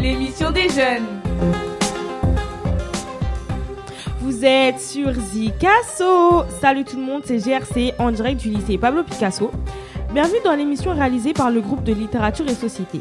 [0.00, 1.06] l'émission des jeunes.
[4.20, 6.44] Vous êtes sur Zicasso.
[6.60, 9.50] Salut tout le monde, c'est GRC en direct du lycée Pablo Picasso.
[10.12, 13.00] Bienvenue dans l'émission réalisée par le groupe de littérature et société.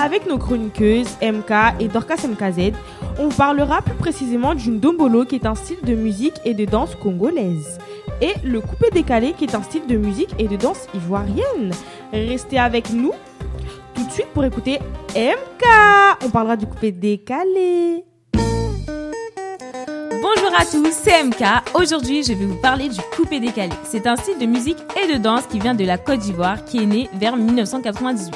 [0.00, 2.72] Avec nos chroniqueuses MK et Dorcas MKZ,
[3.18, 6.94] on parlera plus précisément d'une dombolo qui est un style de musique et de danse
[6.94, 7.78] congolaise
[8.20, 11.72] et le coupé décalé qui est un style de musique et de danse ivoirienne.
[12.12, 13.12] Restez avec nous
[14.10, 14.78] suite pour écouter
[15.14, 15.64] MK.
[16.24, 18.04] On parlera du coupé décalé.
[20.22, 21.42] Bonjour à tous, c'est MK.
[21.74, 23.72] Aujourd'hui, je vais vous parler du coupé décalé.
[23.84, 26.78] C'est un style de musique et de danse qui vient de la Côte d'Ivoire, qui
[26.78, 28.34] est né vers 1998.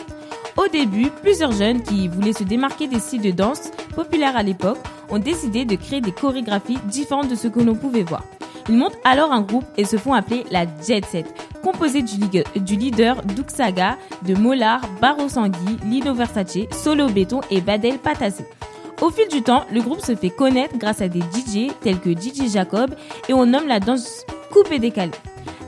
[0.56, 4.78] Au début, plusieurs jeunes qui voulaient se démarquer des styles de danse populaires à l'époque
[5.08, 8.24] ont décidé de créer des chorégraphies différentes de ce que l'on pouvait voir.
[8.68, 11.26] Ils montent alors un groupe et se font appeler la Jet Set,
[11.62, 18.44] composé du, leader Duxaga, de Molar, Barro Sangui, Lino Versace, Solo Béton et Badel Patassé.
[19.00, 22.10] Au fil du temps, le groupe se fait connaître grâce à des DJ tels que
[22.10, 22.94] DJ Jacob
[23.28, 25.12] et on nomme la danse coupée décalée.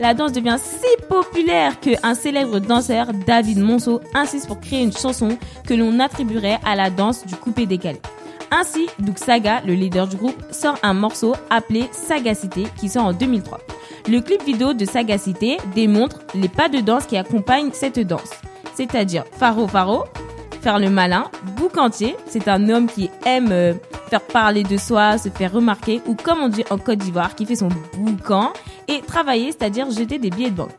[0.01, 5.39] La danse devient si populaire qu'un célèbre danseur, David Monceau, insiste pour créer une chanson
[5.67, 8.01] que l'on attribuerait à la danse du coupé décalé.
[8.51, 13.13] Ainsi, Doug Saga, le leader du groupe, sort un morceau appelé Sagacité qui sort en
[13.13, 13.61] 2003.
[14.09, 18.31] Le clip vidéo de Sagacité démontre les pas de danse qui accompagnent cette danse,
[18.75, 20.05] c'est-à-dire Faro Faro,
[20.61, 23.75] faire le malin, boucantier, c'est un homme qui aime euh,
[24.11, 27.47] faire parler de soi, se faire remarquer, ou comme on dit en Côte d'Ivoire, qui
[27.47, 28.53] fait son boucan,
[28.89, 30.73] et travailler, c'est-à-dire jeter des billets de banque.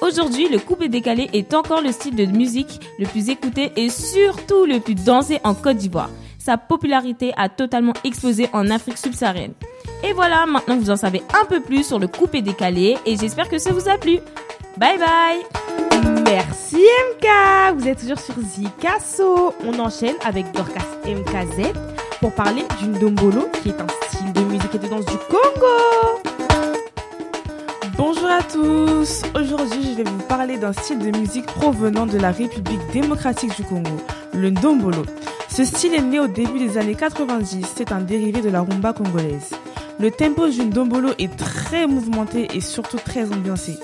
[0.00, 4.64] Aujourd'hui, le coupé décalé est encore le style de musique le plus écouté et surtout
[4.64, 6.10] le plus dansé en Côte d'Ivoire
[6.44, 9.54] sa popularité a totalement explosé en Afrique subsaharienne.
[10.04, 13.48] Et voilà, maintenant vous en savez un peu plus sur le coupé décalé et j'espère
[13.48, 14.18] que ça vous a plu.
[14.76, 19.54] Bye bye Merci MK Vous êtes toujours sur Zikasso.
[19.66, 21.72] On enchaîne avec Dorcas MKZ
[22.20, 26.22] pour parler d'une dombolo qui est un style de musique et de danse du Congo.
[27.96, 32.30] Bonjour à tous Aujourd'hui, je vais vous parler d'un style de musique provenant de la
[32.30, 33.98] République démocratique du Congo,
[34.32, 35.04] le ndombolo.
[35.48, 38.92] Ce style est né au début des années 90, c'est un dérivé de la rumba
[38.92, 39.50] congolaise.
[40.02, 43.78] Le tempo d'une dombolo est très mouvementé et surtout très ambiancé.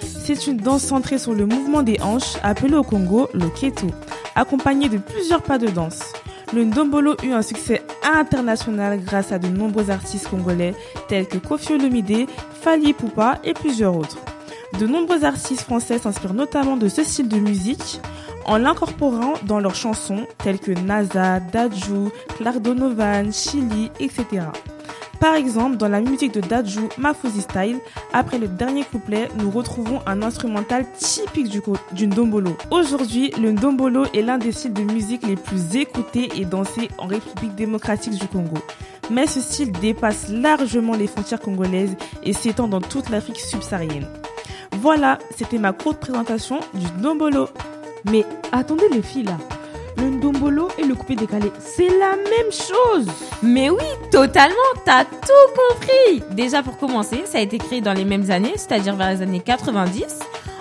[0.00, 3.88] C'est une danse centrée sur le mouvement des hanches, appelé au Congo le keto,
[4.36, 6.12] accompagné de plusieurs pas de danse.
[6.54, 10.72] Le ndombolo eut un succès international grâce à de nombreux artistes congolais
[11.08, 12.28] tels que Kofi Olomide,
[12.60, 14.18] Fali Poupa et plusieurs autres.
[14.78, 18.00] De nombreux artistes français s'inspirent notamment de ce style de musique
[18.44, 24.44] en l'incorporant dans leurs chansons telles que NASA, Dajou, Clark Donovan, Chili, etc.
[25.20, 27.78] Par exemple, dans la musique de Dajou, Mafuzi Style,
[28.12, 31.62] après le dernier couplet, nous retrouvons un instrumental typique du,
[31.92, 32.56] du ndombolo.
[32.70, 37.06] Aujourd'hui, le ndombolo est l'un des styles de musique les plus écoutés et dansés en
[37.06, 38.58] République démocratique du Congo.
[39.10, 44.06] Mais ce style dépasse largement les frontières congolaises et s'étend dans toute l'Afrique subsaharienne.
[44.72, 47.48] Voilà, c'était ma courte présentation du ndombolo.
[48.10, 49.38] Mais attendez les filles là.
[51.06, 53.06] Coupé décalé, c'est la même chose.
[53.42, 56.22] Mais oui, totalement, t'as tout compris.
[56.32, 59.40] Déjà pour commencer, ça a été créé dans les mêmes années, c'est-à-dire vers les années
[59.40, 60.04] 90.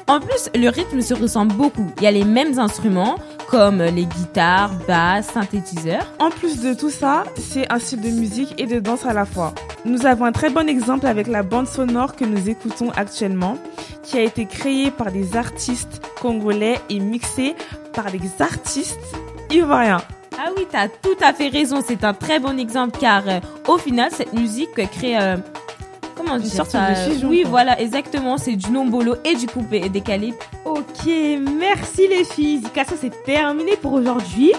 [0.08, 1.88] En plus, le rythme se ressemble beaucoup.
[1.98, 3.16] Il y a les mêmes instruments,
[3.48, 6.06] comme les guitares, basses, synthétiseurs.
[6.20, 9.26] En plus de tout ça, c'est un style de musique et de danse à la
[9.26, 9.54] fois.
[9.84, 13.58] Nous avons un très bon exemple avec la bande sonore que nous écoutons actuellement,
[14.04, 17.56] qui a été créée par des artistes congolais et mixée
[17.94, 19.00] par des artistes
[19.50, 20.02] ivoiriens.
[20.38, 23.78] Ah oui, t'as tout à fait raison, c'est un très bon exemple car euh, au
[23.78, 25.18] final, cette musique crée...
[25.18, 25.38] Euh,
[26.16, 30.34] comment dire ça Oui, voilà, exactement, c'est du nombolo et du coupé décalé.
[30.66, 32.60] Ok, merci les filles.
[32.64, 34.52] Zikasso, c'est terminé pour aujourd'hui.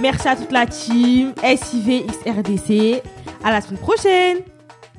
[0.00, 3.02] Merci à toute la team SIV XRDC.
[3.44, 4.38] À la semaine prochaine.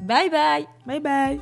[0.01, 0.67] Bye bye.
[0.85, 1.39] Bye bye.